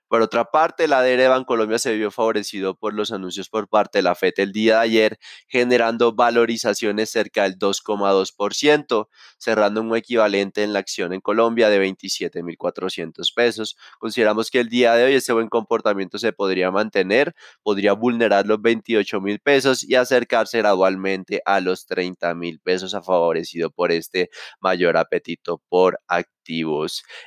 Por 0.09 0.23
otra 0.23 0.47
parte, 0.47 0.89
la 0.89 1.01
ADR 1.01 1.19
de 1.19 1.29
Bancolombia 1.29 1.79
se 1.79 1.95
vio 1.95 2.11
favorecido 2.11 2.75
por 2.75 2.95
los 2.95 3.13
anuncios 3.13 3.51
por 3.51 3.69
parte 3.69 3.99
de 3.99 4.03
la 4.03 4.15
FED 4.15 4.33
el 4.39 4.53
día 4.53 4.77
de 4.77 4.81
ayer, 4.81 5.19
generando 5.49 6.15
valorizaciones 6.15 7.11
cerca 7.11 7.43
del 7.43 7.59
2,2%, 7.59 9.09
cerrando 9.39 9.83
un 9.83 9.95
equivalente 9.95 10.63
en 10.63 10.73
la 10.73 10.79
acción 10.79 11.13
en 11.13 11.21
Colombia 11.21 11.69
de 11.69 11.79
27.400 11.81 13.35
pesos. 13.35 13.77
Consideramos 13.99 14.51
que 14.51 14.61
el 14.61 14.71
día 14.71 14.95
de 14.95 15.05
hoy 15.05 15.15
este 15.15 15.35
buen 15.35 15.49
comportamiento 15.49 16.19
se 16.19 16.33
podría 16.33 16.71
mantener, 16.71 17.35
podría 17.63 17.93
vulnerar 17.93 18.47
los 18.47 18.63
28 18.63 19.21
mil 19.21 19.41
pesos 19.41 19.85
y 19.85 19.95
acercarse 19.95 20.59
gradualmente 20.59 21.43
a 21.45 21.61
los 21.61 21.85
30 21.87 22.35
mil 22.35 22.61
pesos, 22.61 22.93
favorecido 23.05 23.71
por 23.71 23.93
este 23.93 24.31
mayor 24.61 24.97
apetito 24.97 25.63
por 25.69 26.01
activos 26.09 26.38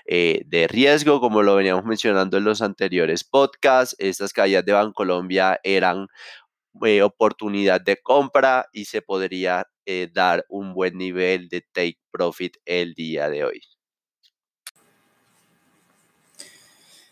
eh, 0.06 0.42
de 0.46 0.68
riesgo, 0.68 1.20
como 1.20 1.44
lo 1.44 1.56
veníamos 1.56 1.86
mencionando 1.86 2.38
en 2.38 2.44
los 2.44 2.62
anteriores 2.62 3.24
podcasts. 3.24 3.96
Estas 4.00 4.34
caídas 4.34 4.66
de 4.66 4.74
Bancolombia 4.74 5.60
eran 5.64 6.08
eh, 6.86 7.02
oportunidad 7.02 7.82
de 7.82 7.98
compra 8.02 8.68
y 8.72 8.86
se 8.86 9.02
podría 9.02 9.68
eh, 9.86 10.10
dar 10.14 10.46
un 10.50 10.74
buen 10.74 10.98
nivel 10.98 11.50
de 11.50 11.62
take 11.62 12.00
profit 12.12 12.58
el 12.66 12.94
día 12.94 13.30
de 13.30 13.44
hoy. 13.44 13.62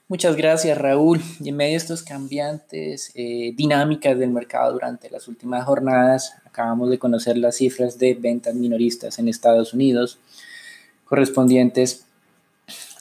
Muchas 0.07 0.35
gracias, 0.35 0.75
Raúl. 0.75 1.21
Y 1.39 1.49
en 1.49 1.57
medio 1.57 1.73
de 1.73 1.77
estos 1.77 2.01
cambiantes 2.01 3.11
eh, 3.13 3.53
dinámicas 3.55 4.17
del 4.17 4.31
mercado 4.31 4.73
durante 4.73 5.07
las 5.11 5.27
últimas 5.27 5.65
jornadas, 5.65 6.33
acabamos 6.45 6.89
de 6.89 6.97
conocer 6.97 7.37
las 7.37 7.57
cifras 7.57 7.99
de 7.99 8.15
ventas 8.15 8.55
minoristas 8.55 9.19
en 9.19 9.27
Estados 9.27 9.73
Unidos 9.73 10.17
correspondientes 11.09 12.05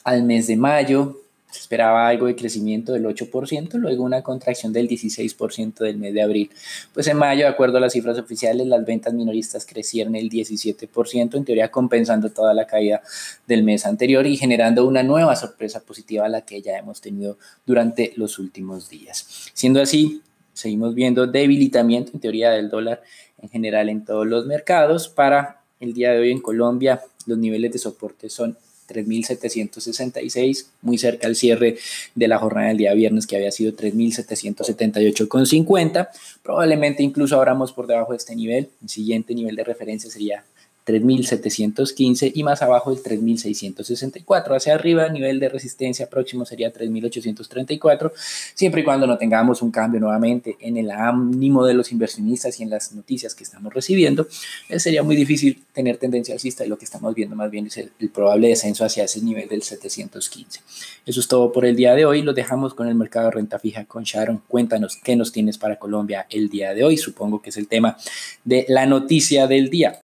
al 0.03 0.23
mes 0.23 0.47
de 0.47 0.57
mayo, 0.57 1.21
se 1.51 1.61
esperaba 1.61 2.07
algo 2.07 2.27
de 2.27 2.35
crecimiento 2.35 2.93
del 2.93 3.05
8%, 3.05 3.73
luego 3.73 4.03
una 4.03 4.21
contracción 4.21 4.71
del 4.71 4.87
16% 4.87 5.79
del 5.79 5.97
mes 5.97 6.13
de 6.13 6.21
abril. 6.21 6.51
Pues 6.93 7.07
en 7.07 7.17
mayo, 7.17 7.41
de 7.41 7.47
acuerdo 7.47 7.77
a 7.77 7.81
las 7.81 7.93
cifras 7.93 8.19
oficiales, 8.19 8.67
las 8.67 8.85
ventas 8.85 9.13
minoristas 9.13 9.65
crecieron 9.65 10.15
el 10.15 10.29
17%, 10.29 11.35
en 11.35 11.45
teoría 11.45 11.71
compensando 11.71 12.29
toda 12.29 12.53
la 12.53 12.67
caída 12.67 13.01
del 13.47 13.63
mes 13.63 13.85
anterior 13.85 14.27
y 14.27 14.37
generando 14.37 14.85
una 14.85 15.01
nueva 15.01 15.35
sorpresa 15.35 15.79
positiva 15.79 16.25
a 16.25 16.29
la 16.29 16.41
que 16.41 16.61
ya 16.61 16.77
hemos 16.77 17.01
tenido 17.01 17.37
durante 17.65 18.13
los 18.15 18.37
últimos 18.37 18.89
días. 18.89 19.49
Siendo 19.53 19.81
así, 19.81 20.21
seguimos 20.53 20.93
viendo 20.93 21.25
debilitamiento 21.25 22.11
en 22.13 22.19
teoría 22.19 22.51
del 22.51 22.69
dólar 22.69 23.01
en 23.41 23.49
general 23.49 23.89
en 23.89 24.05
todos 24.05 24.27
los 24.27 24.45
mercados. 24.45 25.07
Para 25.07 25.61
el 25.79 25.93
día 25.93 26.11
de 26.11 26.19
hoy 26.19 26.31
en 26.31 26.41
Colombia, 26.41 27.01
los 27.25 27.37
niveles 27.37 27.71
de 27.71 27.79
soporte 27.79 28.29
son 28.29 28.57
3.766, 28.89 30.65
muy 30.81 30.97
cerca 30.97 31.27
al 31.27 31.35
cierre 31.35 31.77
de 32.15 32.27
la 32.27 32.39
jornada 32.39 32.69
del 32.69 32.77
día 32.77 32.91
viernes 32.93 33.27
que 33.27 33.35
había 33.35 33.51
sido 33.51 33.73
3.778,50. 33.73 36.09
Probablemente 36.41 37.03
incluso 37.03 37.35
abramos 37.35 37.71
por 37.71 37.85
debajo 37.87 38.13
de 38.13 38.17
este 38.17 38.35
nivel. 38.35 38.69
El 38.81 38.89
siguiente 38.89 39.35
nivel 39.35 39.55
de 39.55 39.63
referencia 39.63 40.09
sería 40.09 40.43
3.715 40.89 42.31
y 42.33 42.43
más 42.43 42.61
abajo 42.61 42.91
el 42.91 42.97
3.664. 42.97 44.55
Hacia 44.55 44.73
arriba, 44.73 45.05
el 45.05 45.13
nivel 45.13 45.39
de 45.39 45.49
resistencia 45.49 46.09
próximo 46.09 46.45
sería 46.45 46.73
3.834, 46.73 48.11
siempre 48.55 48.81
y 48.81 48.83
cuando 48.83 49.05
no 49.05 49.17
tengamos 49.17 49.61
un 49.61 49.69
cambio 49.69 49.99
nuevamente 49.99 50.57
en 50.59 50.77
el 50.77 50.89
ánimo 50.89 51.65
de 51.65 51.75
los 51.75 51.91
inversionistas 51.91 52.59
y 52.59 52.63
en 52.63 52.71
las 52.71 52.93
noticias 52.93 53.35
que 53.35 53.43
estamos 53.43 53.71
recibiendo, 53.73 54.27
eh, 54.67 54.79
sería 54.79 55.03
muy 55.03 55.15
difícil 55.15 55.63
tener 55.73 55.97
tendencia 55.97 56.33
alcista 56.33 56.65
y 56.65 56.69
lo 56.69 56.77
que 56.77 56.85
estamos 56.85 57.13
viendo 57.13 57.35
más 57.35 57.51
bien 57.51 57.67
es 57.67 57.77
el, 57.77 57.91
el 57.99 58.09
probable 58.09 58.47
descenso 58.47 58.83
hacia 58.83 59.03
ese 59.03 59.21
nivel 59.21 59.47
del 59.47 59.61
715. 59.61 60.61
Eso 61.05 61.19
es 61.19 61.27
todo 61.27 61.51
por 61.51 61.65
el 61.65 61.75
día 61.75 61.93
de 61.93 62.05
hoy. 62.05 62.23
Lo 62.23 62.33
dejamos 62.33 62.73
con 62.73 62.87
el 62.87 62.95
mercado 62.95 63.25
de 63.25 63.31
renta 63.31 63.59
fija 63.59 63.85
con 63.85 64.03
Sharon. 64.03 64.41
Cuéntanos 64.47 64.97
qué 64.97 65.15
nos 65.15 65.31
tienes 65.31 65.57
para 65.57 65.77
Colombia 65.77 66.25
el 66.29 66.49
día 66.49 66.73
de 66.73 66.83
hoy. 66.83 66.97
Supongo 66.97 67.41
que 67.41 67.51
es 67.51 67.57
el 67.57 67.67
tema 67.67 67.97
de 68.43 68.65
la 68.67 68.85
noticia 68.85 69.47
del 69.47 69.69
día. 69.69 70.01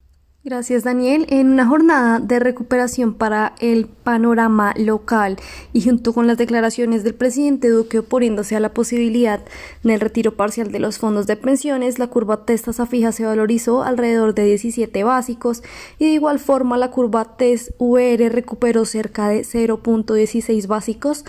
Gracias 0.43 0.85
Daniel. 0.85 1.27
En 1.29 1.51
una 1.51 1.67
jornada 1.67 2.19
de 2.19 2.39
recuperación 2.39 3.13
para 3.13 3.53
el 3.61 3.85
panorama 3.85 4.73
local 4.75 5.37
y 5.75 5.83
junto 5.83 6.15
con 6.15 6.27
las 6.27 6.39
declaraciones 6.39 7.05
del 7.05 7.15
presidente 7.15 7.69
Duque 7.69 7.99
oponiéndose 7.99 8.57
a 8.57 8.61
la 8.61 8.73
posibilidad 8.73 9.43
del 9.83 10.01
retiro 10.01 10.37
parcial 10.37 10.73
de 10.73 10.79
los 10.79 10.97
fondos 10.97 11.27
de 11.27 11.37
pensiones, 11.37 11.99
la 11.99 12.07
curva 12.07 12.47
test 12.47 12.71
fija 12.89 13.13
se 13.13 13.27
valorizó 13.27 13.83
alrededor 13.83 14.33
de 14.33 14.45
17 14.45 15.05
básicos 15.05 15.63
y 15.99 16.07
de 16.07 16.13
igual 16.13 16.39
forma 16.39 16.79
la 16.79 16.91
curva 16.91 17.37
test 17.37 17.73
UR 17.77 18.33
recuperó 18.33 18.87
cerca 18.87 19.29
de 19.29 19.43
0.16 19.43 20.67
básicos. 20.67 21.27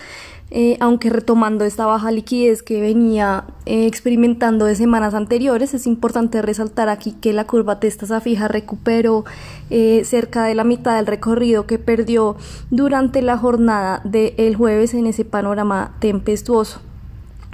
Eh, 0.54 0.76
aunque 0.80 1.08
retomando 1.08 1.64
esta 1.64 1.86
baja 1.86 2.10
liquidez 2.10 2.62
que 2.62 2.78
venía 2.78 3.44
eh, 3.64 3.86
experimentando 3.86 4.66
de 4.66 4.74
semanas 4.74 5.14
anteriores, 5.14 5.72
es 5.72 5.86
importante 5.86 6.42
resaltar 6.42 6.90
aquí 6.90 7.12
que 7.12 7.32
la 7.32 7.46
curva 7.46 7.80
testa 7.80 8.20
fija 8.20 8.48
recuperó 8.48 9.24
eh, 9.70 10.02
cerca 10.04 10.44
de 10.44 10.54
la 10.54 10.64
mitad 10.64 10.96
del 10.96 11.06
recorrido 11.06 11.66
que 11.66 11.78
perdió 11.78 12.36
durante 12.70 13.22
la 13.22 13.38
jornada 13.38 14.02
del 14.04 14.54
jueves 14.54 14.92
en 14.92 15.06
ese 15.06 15.24
panorama 15.24 15.94
tempestuoso. 16.00 16.82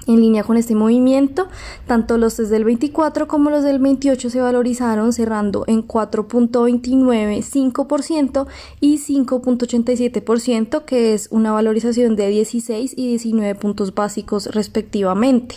En 0.09 0.21
línea 0.23 0.43
con 0.43 0.57
este 0.57 0.75
movimiento, 0.75 1.47
tanto 1.87 2.17
los 2.17 2.39
desde 2.39 2.57
el 2.57 2.65
24 2.65 3.29
como 3.29 3.51
los 3.51 3.63
del 3.63 3.79
28 3.79 4.31
se 4.31 4.41
valorizaron 4.41 5.13
cerrando 5.13 5.65
en 5.67 5.87
4.295% 5.87 8.47
y 8.81 8.97
5.87%, 8.97 10.87
que 10.87 11.13
es 11.13 11.29
una 11.31 11.53
valorización 11.53 12.17
de 12.17 12.29
16 12.29 12.95
y 12.97 13.09
19 13.09 13.55
puntos 13.57 13.95
básicos 13.95 14.47
respectivamente. 14.47 15.57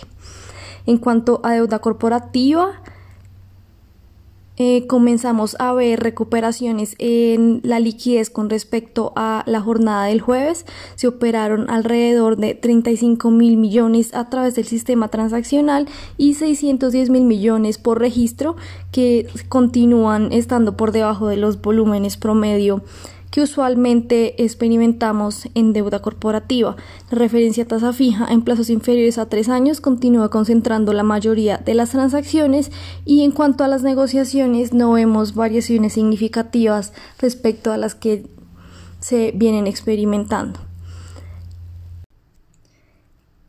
En 0.86 0.98
cuanto 0.98 1.40
a 1.44 1.54
deuda 1.54 1.80
corporativa, 1.80 2.82
eh, 4.64 4.86
comenzamos 4.86 5.56
a 5.58 5.74
ver 5.74 6.02
recuperaciones 6.02 6.94
en 7.00 7.62
la 7.64 7.80
liquidez 7.80 8.30
con 8.30 8.48
respecto 8.48 9.12
a 9.16 9.42
la 9.48 9.60
jornada 9.60 10.06
del 10.06 10.22
jueves. 10.22 10.68
Se 10.94 11.08
operaron 11.08 11.68
alrededor 11.68 12.38
de 12.38 12.54
35 12.54 13.32
mil 13.32 13.58
millones 13.58 14.14
a 14.14 14.30
través 14.30 14.54
del 14.54 14.66
sistema 14.66 15.08
transaccional 15.08 15.88
y 16.16 16.36
610 16.36 17.10
mil 17.10 17.24
millones 17.24 17.80
por 17.80 18.00
registro 18.00 18.56
que 18.92 19.28
continúan 19.50 20.32
estando 20.32 20.78
por 20.78 20.92
debajo 20.92 21.28
de 21.28 21.38
los 21.38 21.60
volúmenes 21.60 22.18
promedio 22.18 22.84
que 23.32 23.42
usualmente 23.42 24.44
experimentamos 24.44 25.48
en 25.56 25.74
deuda 25.74 26.02
corporativa. 26.02 26.76
La 27.10 27.18
referencia 27.18 27.64
a 27.64 27.68
tasa 27.68 27.94
fija 27.94 28.28
en 28.30 28.44
plazos 28.44 28.70
inferiores 28.70 29.18
a 29.18 29.28
tres 29.28 29.50
años 29.50 29.82
continúa 29.82 30.30
concentrando 30.30 30.94
la 30.94 31.04
mayoría 31.04 31.58
de 31.58 31.74
las 31.74 31.92
transacciones 31.92 32.72
y 33.06 33.24
en 33.24 33.32
cuanto 33.32 33.64
a 33.64 33.68
las 33.68 33.84
negociaciones 33.84 34.74
no 34.74 34.92
vemos 34.92 35.34
variaciones 35.34 35.94
significativas 35.94 36.94
respecto 37.20 37.72
a 37.72 37.78
las 37.78 37.96
que 37.96 38.28
se 39.00 39.32
vienen 39.32 39.66
experimentando. 39.66 40.71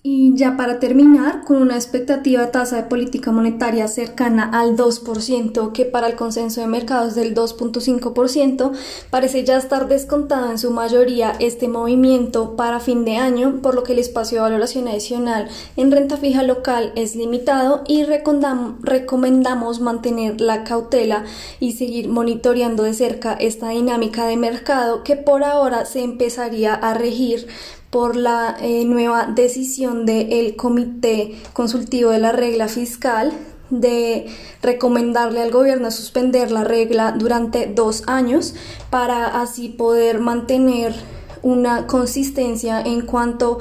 Y 0.04 0.34
ya 0.34 0.56
para 0.56 0.80
terminar, 0.80 1.44
con 1.44 1.58
una 1.58 1.76
expectativa 1.76 2.50
tasa 2.50 2.74
de 2.74 2.82
política 2.88 3.30
monetaria 3.30 3.86
cercana 3.86 4.50
al 4.52 4.76
2%, 4.76 5.70
que 5.70 5.84
para 5.84 6.08
el 6.08 6.16
consenso 6.16 6.60
de 6.60 6.66
mercados 6.66 7.14
del 7.14 7.36
2.5%, 7.36 8.72
parece 9.10 9.44
ya 9.44 9.56
estar 9.56 9.86
descontado 9.86 10.50
en 10.50 10.58
su 10.58 10.72
mayoría 10.72 11.36
este 11.38 11.68
movimiento 11.68 12.56
para 12.56 12.80
fin 12.80 13.04
de 13.04 13.18
año, 13.18 13.60
por 13.62 13.76
lo 13.76 13.84
que 13.84 13.92
el 13.92 14.00
espacio 14.00 14.38
de 14.38 14.42
valoración 14.42 14.88
adicional 14.88 15.48
en 15.76 15.92
renta 15.92 16.16
fija 16.16 16.42
local 16.42 16.92
es 16.96 17.14
limitado 17.14 17.84
y 17.86 18.02
recomendamos 18.02 19.80
mantener 19.80 20.40
la 20.40 20.64
cautela 20.64 21.26
y 21.60 21.74
seguir 21.74 22.08
monitoreando 22.08 22.82
de 22.82 22.94
cerca 22.94 23.34
esta 23.34 23.68
dinámica 23.68 24.26
de 24.26 24.36
mercado 24.36 25.04
que 25.04 25.14
por 25.14 25.44
ahora 25.44 25.84
se 25.84 26.02
empezaría 26.02 26.74
a 26.74 26.92
regir 26.92 27.46
por 27.92 28.16
la 28.16 28.56
eh, 28.58 28.86
nueva 28.86 29.26
decisión 29.26 30.06
del 30.06 30.56
Comité 30.56 31.36
Consultivo 31.52 32.10
de 32.10 32.20
la 32.20 32.32
Regla 32.32 32.66
Fiscal 32.66 33.34
de 33.68 34.28
recomendarle 34.62 35.42
al 35.42 35.50
gobierno 35.50 35.90
suspender 35.90 36.50
la 36.50 36.64
regla 36.64 37.12
durante 37.12 37.66
dos 37.66 38.04
años 38.06 38.54
para 38.88 39.42
así 39.42 39.68
poder 39.68 40.20
mantener 40.20 40.94
una 41.42 41.86
consistencia 41.86 42.80
en 42.80 43.02
cuanto 43.02 43.58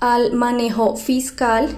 al 0.00 0.32
manejo 0.32 0.96
fiscal 0.96 1.68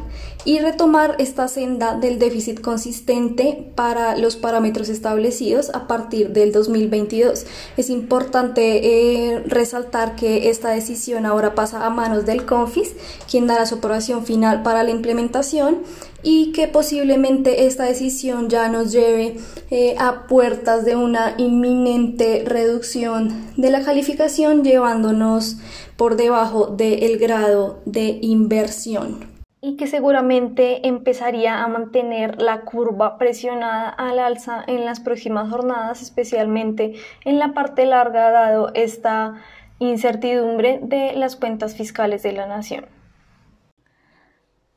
y 0.45 0.61
retomar 0.61 1.17
esta 1.19 1.49
senda 1.49 1.97
del 1.97 2.21
déficit 2.21 2.61
consistente 2.61 3.73
para 3.75 4.17
los 4.17 4.37
parámetros 4.37 4.89
establecidos 4.89 5.71
a 5.75 5.89
partir 5.89 6.31
del 6.31 6.53
2022. 6.53 7.47
Es 7.77 7.91
importante 7.91 9.33
eh, 9.33 9.41
resaltar 9.47 10.15
que 10.15 10.49
esta 10.49 10.71
decisión 10.71 11.27
ahora 11.27 11.57
pasa 11.57 11.85
a 11.85 11.91
manos 11.91 12.27
del 12.27 12.47
CONFIS, 12.47 12.93
quien 13.29 13.49
dará 13.49 13.67
su 13.67 13.77
aprobación 13.77 14.25
final 14.25 14.63
para 14.63 14.85
la 14.85 14.91
implementación 14.91 15.79
y 16.29 16.51
que 16.51 16.67
posiblemente 16.67 17.67
esta 17.67 17.85
decisión 17.85 18.49
ya 18.51 18.69
nos 18.69 18.91
lleve 18.91 19.37
eh, 19.71 19.95
a 19.97 20.27
puertas 20.27 20.85
de 20.85 20.97
una 20.97 21.35
inminente 21.39 22.43
reducción 22.45 23.29
de 23.57 23.71
la 23.71 23.83
calificación 23.83 24.65
llevándonos 24.65 25.59
por 25.97 26.17
debajo 26.17 26.67
del 26.67 27.19
grado 27.19 27.79
de 27.85 28.19
inversión 28.23 29.37
y 29.61 29.77
que 29.77 29.87
seguramente 29.87 30.89
empezaría 30.89 31.63
a 31.63 31.69
mantener 31.69 32.43
la 32.43 32.63
curva 32.63 33.19
presionada 33.19 33.89
al 33.89 34.19
alza 34.19 34.65
en 34.67 34.85
las 34.85 34.99
próximas 34.99 35.49
jornadas, 35.49 36.03
especialmente 36.03 36.95
en 37.25 37.39
la 37.39 37.55
parte 37.55 37.87
larga, 37.87 38.33
dado 38.33 38.73
esta 38.75 39.35
incertidumbre 39.79 40.81
de 40.83 41.13
las 41.15 41.37
cuentas 41.37 41.77
fiscales 41.77 42.25
de 42.25 42.33
la 42.33 42.47
nación. 42.47 42.96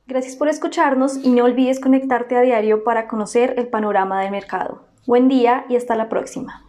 Gracias 0.09 0.35
por 0.35 0.47
escucharnos 0.47 1.17
y 1.23 1.29
no 1.29 1.43
olvides 1.43 1.79
conectarte 1.79 2.35
a 2.35 2.41
diario 2.41 2.83
para 2.83 3.07
conocer 3.07 3.53
el 3.59 3.67
panorama 3.67 4.19
del 4.23 4.31
mercado. 4.31 4.81
Buen 5.05 5.27
día 5.27 5.67
y 5.69 5.75
hasta 5.75 5.95
la 5.95 6.09
próxima. 6.09 6.68